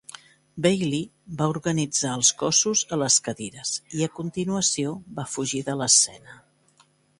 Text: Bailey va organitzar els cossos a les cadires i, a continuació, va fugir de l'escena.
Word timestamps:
Bailey 0.65 1.01
va 1.41 1.49
organitzar 1.51 2.13
els 2.21 2.31
cossos 2.39 2.81
a 2.97 2.99
les 3.03 3.19
cadires 3.29 3.75
i, 3.99 4.03
a 4.07 4.09
continuació, 4.23 4.97
va 5.21 5.29
fugir 5.37 5.65
de 5.71 5.79
l'escena. 5.83 6.43